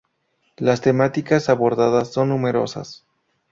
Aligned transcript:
Las 0.57 0.81
temáticas 0.81 1.47
abordadas 1.47 2.11
son 2.11 2.29
numerosas. 2.29 3.05